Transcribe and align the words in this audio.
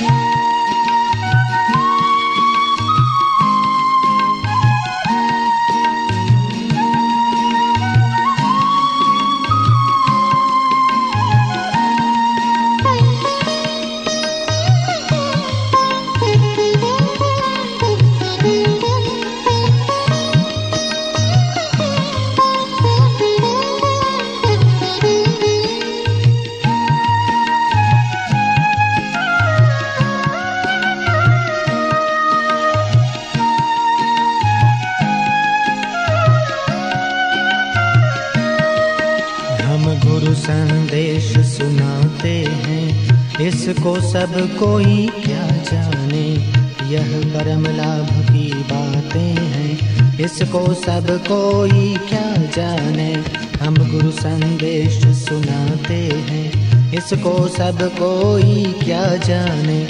संदेश 0.00 0.55
इसको 43.66 44.00
सब 44.00 44.56
कोई 44.58 45.06
क्या 45.06 45.46
जाने? 45.46 46.52
यह 46.94 47.20
परम 47.34 47.66
लाभ 47.76 48.24
की 48.28 48.54
बातें 48.54 49.36
हैं। 49.36 49.78
इसको 50.20 50.74
सब 50.74 51.24
कोई 51.28 51.94
क्या 51.94 52.36
जाने? 52.36 53.24
हम 53.62 53.74
गुरु 53.74 54.10
संदेश 54.10 55.06
सुनाते 55.06 56.10
हैं। 56.12 56.52
इसको 56.92 57.48
सब 57.48 57.78
कोई 57.82 58.64
क्या 58.84 59.16
जाने? 59.16 59.80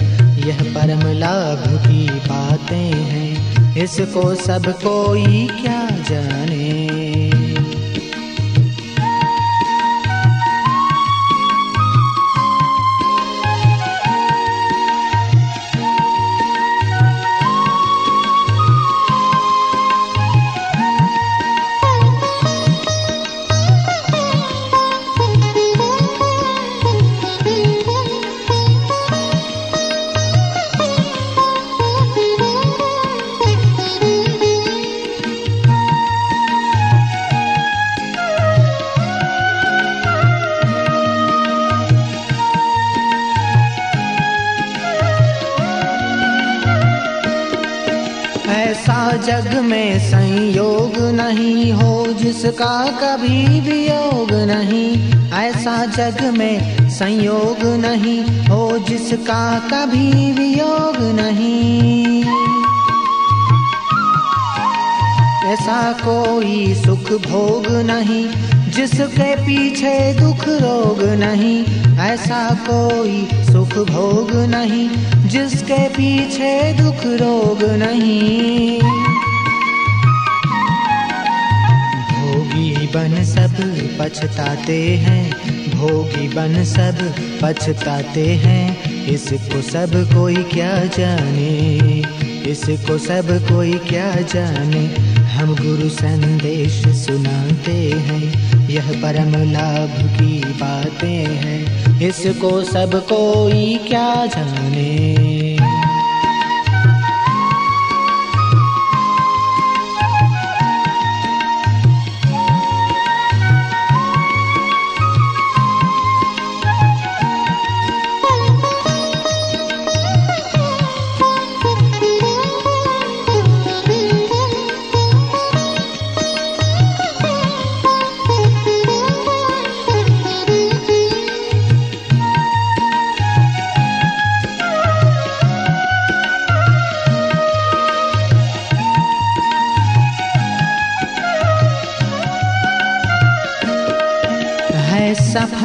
यह 0.48 0.56
परम 0.62 1.12
लाभ 1.18 1.78
की 1.78 2.10
बातें 2.10 2.94
हैं। 2.94 3.54
इसको 3.76 4.34
सब 4.34 4.66
कोई 4.66 5.46
क्या 5.46 5.88
जाने? 5.90 7.05
जग 49.16 49.58
में 49.58 49.98
संयोग 49.98 50.98
नहीं 50.98 51.72
हो, 51.72 52.06
जिसका 52.06 52.86
कभी 52.86 53.60
वियोग 53.60 54.32
नहीं। 54.32 55.12
ऐसा 55.32 55.86
जग 55.86 56.34
में 56.38 56.90
संयोग 56.90 57.56
नहीं 57.62 58.48
हो, 58.48 58.78
जिसका 58.78 59.58
कभी 59.58 60.32
वियोग 60.32 60.96
नहीं। 61.20 62.24
ऐसा 65.52 65.92
कोई 65.92 66.74
सुख 66.74 67.12
भोग 67.22 67.66
नहीं 67.66 68.55
जिसके 68.76 69.34
पीछे 69.36 69.92
दुख 70.12 70.44
रोग 70.62 71.02
नहीं, 71.18 71.64
ऐसा 72.00 72.40
कोई 72.68 73.44
सुख 73.44 73.76
भोग 73.88 74.30
नहीं, 74.46 74.88
जिसके 75.28 75.78
पीछे 75.88 76.50
दुख 76.72 77.04
रोग 77.20 77.62
नहीं। 77.72 78.80
भोगी 82.10 82.86
बन 82.86 83.22
सब 83.24 83.56
पछताते 84.00 84.78
हैं, 84.96 85.30
भोगी 85.70 86.28
बन 86.28 86.62
सब 86.64 87.00
पछताते 87.42 88.26
हैं, 88.44 89.06
इसको 89.06 89.62
सब 89.62 89.96
कोई 90.14 90.36
क्या 90.52 90.74
जाने, 90.98 92.02
इसको 92.50 92.98
सब 92.98 93.38
कोई 93.48 93.72
क्या 93.88 94.10
जाने, 94.34 94.86
हम 95.28 95.54
गुरु 95.54 95.88
संदेश 95.88 96.82
सुनाते 96.96 97.78
हैं। 98.06 98.55
यह 98.76 99.02
परम 99.02 99.52
लाभ 99.52 100.18
की 100.18 100.38
बातें 100.38 101.24
हैं। 101.26 102.00
इसको 102.00 102.62
सब 102.64 102.90
कोई 103.06 103.76
क्या 103.88 104.26
जाने? 104.26 105.05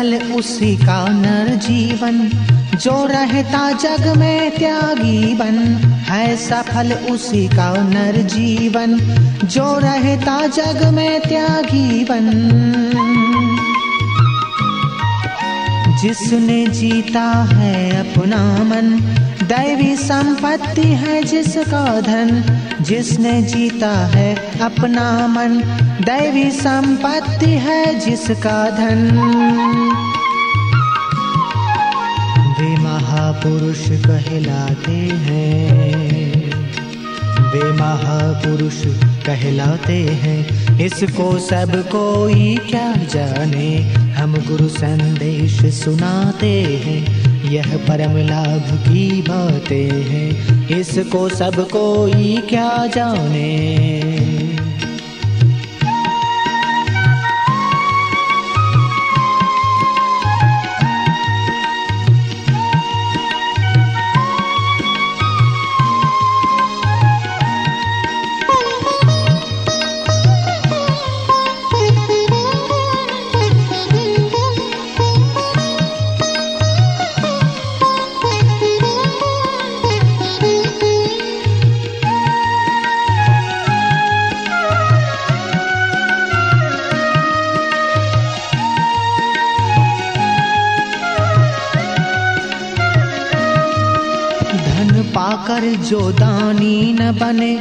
सफल 0.02 0.16
उसी 0.16 0.76
का 0.78 1.06
नर 1.10 1.56
जीवन, 1.56 2.30
जो 2.78 3.06
रहता 3.06 3.72
जग 3.72 4.18
में 4.18 4.52
त्यागी 4.52 5.36
बन। 5.36 5.58
है 6.10 6.38
सफल 6.38 6.94
उसी 6.94 7.48
का 7.48 7.74
नर 7.78 8.16
जीवन, 8.18 9.00
जो 9.46 9.80
रहता 9.80 10.48
जग 10.48 10.86
में 10.94 11.22
त्यागी 11.22 12.04
बन। 12.04 12.28
जिसने 16.02 16.68
जीता 16.68 17.50
है 17.54 17.92
अपना 18.00 18.64
मन 18.64 18.88
दैवी 19.52 19.96
संपत्ति 19.96 20.82
है 20.82 21.24
जिसका 21.24 22.02
धन, 22.02 22.44
जिसने 22.82 23.42
जीता 23.42 24.08
है 24.08 24.60
अपना 24.60 25.28
मन। 25.28 25.60
दैवी 26.02 26.52
संपत्ति 26.52 27.50
है 27.50 28.00
जिसका 28.00 28.70
धन। 28.70 29.12
वे 32.60 32.78
महापुरुष 32.78 33.90
कहलाते 33.90 34.92
हैं। 34.92 35.92
वे 37.54 37.72
महापुरुष 37.72 38.86
कहलाते 39.26 39.98
हैं। 39.98 40.48
इसको 40.80 41.40
सब 41.40 41.90
कोई 41.90 42.58
क्या 42.58 42.94
जाने? 42.94 43.94
हम 44.12 44.34
गुरु 44.34 44.68
संदेश 44.68 45.66
सुनाते 45.66 46.82
हैं। 46.86 47.31
यह 47.52 47.78
परम 47.78 48.18
लाभ 48.18 48.78
की 48.88 49.22
बातें 49.22 49.92
हैं। 49.92 50.70
इसको 50.70 51.30
सब 51.30 51.56
कोई 51.70 52.38
क्या 52.50 52.88
जाने? 52.96 54.61
पाकर 95.02 95.62
जो 95.62 96.12
दानी 96.12 96.94
न 96.94 97.12
बने, 97.12 97.58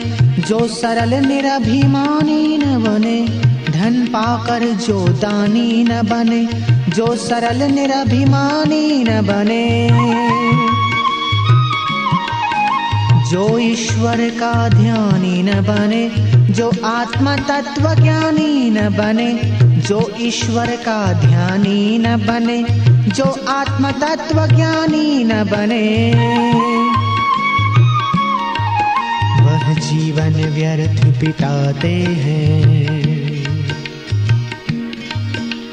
जो 0.48 0.68
सरल 0.68 1.26
निरभिमानी 1.26 2.58
न 2.58 2.60
बने, 2.60 3.26
धन 3.72 4.06
पाकर 4.06 4.64
जो 4.64 5.08
दानी 5.08 5.84
न 5.84 5.88
बने, 5.88 6.48
जो 6.90 7.16
सरल 7.16 7.72
निरभिमानी 7.72 9.04
न 9.04 9.26
बने। 9.26 9.90
जो 13.30 13.58
ईश्वर 13.58 14.16
का 14.20 14.68
ध्यानी 14.68 15.42
न 15.42 15.52
बने, 15.52 16.10
जो 16.52 16.70
आत्म 16.84 17.36
तत्व 17.36 18.02
ज्ञानी 18.02 18.70
न 18.70 18.88
बने, 18.88 19.40
जो 19.80 20.12
ईश्वर 20.20 20.66
का 20.66 21.12
ध्यानी 21.12 21.98
न 21.98 22.16
बने, 22.16 22.64
जो 23.08 23.46
आत्म 23.48 23.90
तत्व 23.90 24.56
ज्ञानी 24.56 25.24
न 25.24 25.44
बने। 25.44 26.79
व्यर्थ 30.60 31.20
बिताते 31.20 31.88
हैं। 31.88 32.88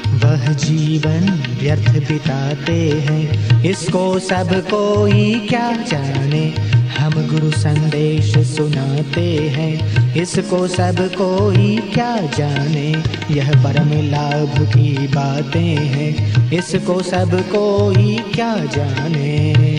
वह 0.08 0.52
जीवन 0.52 1.42
व्यर्थ 1.60 2.08
बिताते 2.08 2.90
हैं। 2.90 3.50
इसको 3.62 4.18
सब 4.18 4.66
कोई 4.70 5.34
क्या 5.34 5.72
जाने? 5.72 6.54
हम 6.98 7.10
गुरु 7.10 7.50
संदेश 7.50 8.38
सुनाते 8.38 9.36
हैं। 9.36 10.14
इसको 10.14 10.68
सब 10.68 11.10
कोई 11.14 11.76
क्या 11.76 12.16
जाने? 12.20 13.02
यह 13.30 13.50
परम 13.50 14.10
लाभ 14.10 14.68
की 14.68 15.06
बातें 15.06 15.76
हैं। 15.76 16.34
इसको 16.52 17.02
सब 17.02 17.40
कोई 17.40 18.16
क्या 18.34 18.56
जाने? 18.56 19.77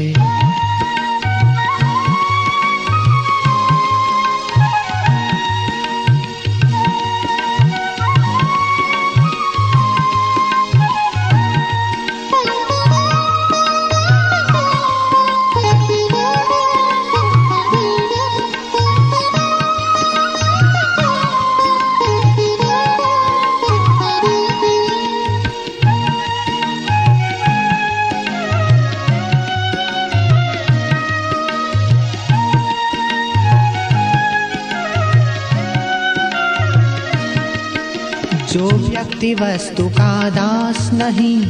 जो 38.51 38.69
व्यक्ति 38.69 39.34
वस्तु 39.34 39.90
का 39.90 40.30
दास 40.30 40.90
नहीं, 40.94 41.42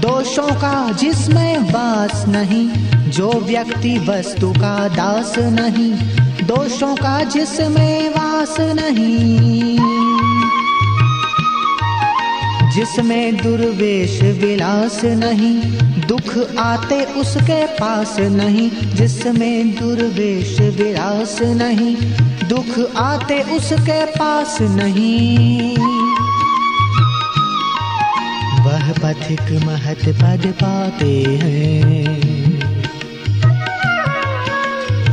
दोषों 0.00 0.46
का 0.46 0.92
जिसमें 0.92 1.58
वास 1.58 2.24
नहीं, 2.28 2.68
जो 3.10 3.30
व्यक्ति 3.32 3.98
वस्तु 3.98 4.52
का 4.52 4.88
दास 4.88 5.34
नहीं, 5.38 5.92
दोषों 6.46 6.96
का 6.96 7.24
जिसमें 7.24 8.10
वास 8.10 8.56
नहीं। 8.60 9.78
जिसमें 12.70 13.36
दुर्वेश 13.36 14.22
विलास 14.22 15.04
नहीं, 15.04 15.60
दुख 16.06 16.58
आते 16.58 17.04
उसके 17.04 17.66
पास 17.66 18.16
नहीं, 18.18 18.70
जिसमें 18.70 19.74
दुर्वेश 19.74 20.60
विलास 20.60 21.38
नहीं, 21.42 21.96
दुख 22.48 22.96
आते 22.96 23.42
उसके 23.42 24.04
पास 24.04 24.58
नहीं। 24.60 25.78
पथिक 28.98 29.62
महत 29.64 29.98
पद 29.98 30.54
पाते 30.62 31.24
हैं। 31.28 32.28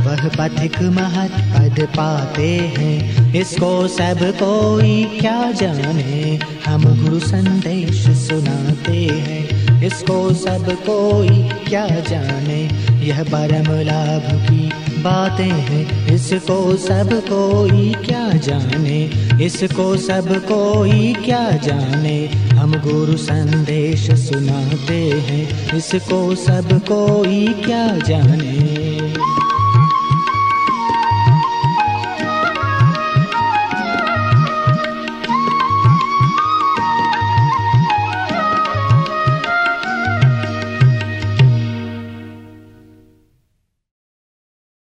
वह 0.04 0.28
पथिक 0.28 0.82
महत 0.82 1.30
पद 1.30 1.88
पाते 1.96 2.74
हैं। 2.78 3.16
इसको 3.34 3.88
सब 3.88 4.18
कोई 4.22 5.04
क्या 5.04 5.52
जाने? 5.52 6.38
हम 6.66 7.04
गुरु 7.04 7.20
संदेश 7.20 8.10
सुनाते 8.10 9.08
हैं। 9.12 9.82
इसको 9.82 10.34
सब 10.34 10.66
कोई 10.70 11.48
क्या 11.68 11.86
जाने? 11.86 12.70
यह 13.06 13.22
परम 13.22 13.72
लाभ 13.72 14.50
की 14.50 14.85
बातें 14.98 15.50
हैं, 15.50 16.06
इसको 16.14 16.76
सब 16.76 17.12
कोई 17.28 17.94
क्या 18.04 18.32
जाने? 18.32 18.98
इसको 19.44 19.96
सब 19.96 20.28
कोई 20.44 21.14
क्या 21.24 21.50
जाने? 21.50 22.16
हम 22.54 22.72
गुरु 22.72 23.16
संदेश 23.16 24.10
सुनाते 24.10 25.00
हैं, 25.28 25.74
इसको 25.76 26.34
सब 26.34 26.72
कोई 26.88 27.46
क्या 27.46 27.86
जाने? 27.98 28.56